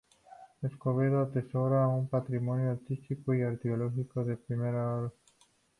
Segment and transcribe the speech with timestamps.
[0.63, 5.11] Escobedo atesora un patrimonio artístico y arqueológico de primer orden.